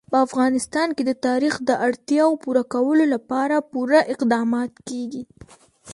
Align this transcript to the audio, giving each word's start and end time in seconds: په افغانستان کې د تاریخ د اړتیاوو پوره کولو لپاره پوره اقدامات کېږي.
په 0.11 0.17
افغانستان 0.27 0.87
کې 0.95 1.03
د 1.05 1.11
تاریخ 1.27 1.53
د 1.69 1.71
اړتیاوو 1.87 2.39
پوره 2.43 2.63
کولو 2.73 3.03
لپاره 3.13 3.65
پوره 3.71 3.99
اقدامات 4.13 4.71
کېږي. 4.87 5.23